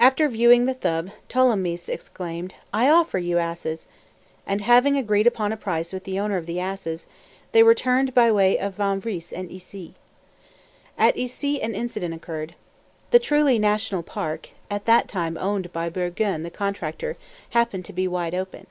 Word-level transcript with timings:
After 0.00 0.26
viewing 0.26 0.64
the 0.64 0.72
shrub, 0.80 1.10
Tholomyès 1.28 1.90
exclaimed, 1.90 2.54
"I 2.72 2.88
offer 2.88 3.18
you 3.18 3.36
asses!" 3.36 3.86
and 4.46 4.62
having 4.62 4.96
agreed 4.96 5.26
upon 5.26 5.52
a 5.52 5.56
price 5.58 5.92
with 5.92 6.04
the 6.04 6.18
owner 6.18 6.38
of 6.38 6.46
the 6.46 6.58
asses, 6.58 7.04
they 7.52 7.62
returned 7.62 8.14
by 8.14 8.32
way 8.32 8.58
of 8.58 8.76
Vanvres 8.78 9.34
and 9.34 9.50
Issy. 9.50 9.92
At 10.96 11.14
Issy 11.14 11.60
an 11.60 11.74
incident 11.74 12.14
occurred. 12.14 12.54
The 13.10 13.18
truly 13.18 13.58
national 13.58 14.02
park, 14.02 14.48
at 14.70 14.86
that 14.86 15.08
time 15.08 15.36
owned 15.36 15.74
by 15.74 15.90
Bourguin 15.90 16.42
the 16.42 16.48
contractor, 16.50 17.18
happened 17.50 17.84
to 17.84 17.92
be 17.92 18.08
wide 18.08 18.34
open. 18.34 18.66